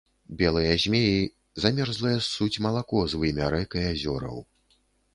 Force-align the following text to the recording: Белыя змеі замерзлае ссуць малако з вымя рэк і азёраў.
Белыя 0.37 0.71
змеі 0.83 1.19
замерзлае 1.65 2.15
ссуць 2.31 2.61
малако 2.69 3.05
з 3.15 3.23
вымя 3.23 3.55
рэк 3.59 3.81
і 3.83 3.89
азёраў. 3.95 4.47